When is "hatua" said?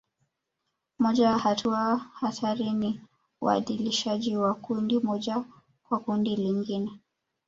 1.37-1.97